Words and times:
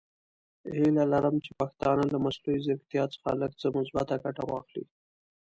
هیله 0.75 1.03
لرم 1.13 1.35
چې 1.45 1.51
پښتانه 1.59 2.03
له 2.13 2.17
مصنوعي 2.25 2.59
زیرکتیا 2.65 3.03
څخه 3.13 3.29
لږ 3.41 3.51
څه 3.61 3.67
مثبته 3.77 4.15
ګټه 4.23 4.43
واخلي. 4.45 4.83